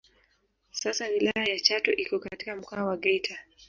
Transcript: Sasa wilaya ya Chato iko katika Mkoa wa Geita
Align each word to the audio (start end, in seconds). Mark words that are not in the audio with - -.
Sasa 0.71 1.05
wilaya 1.09 1.49
ya 1.53 1.59
Chato 1.59 1.91
iko 1.93 2.19
katika 2.19 2.55
Mkoa 2.55 2.83
wa 2.85 2.97
Geita 2.97 3.37